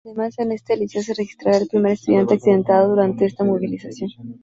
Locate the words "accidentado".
2.33-2.89